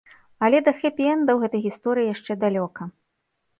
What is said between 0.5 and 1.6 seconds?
да хэпі-энда у